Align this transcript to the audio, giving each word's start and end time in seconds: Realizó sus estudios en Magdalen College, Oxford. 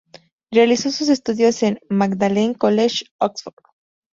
Realizó 0.51 0.89
sus 0.89 1.09
estudios 1.09 1.61
en 1.61 1.79
Magdalen 1.87 2.55
College, 2.55 3.05
Oxford. 3.19 3.53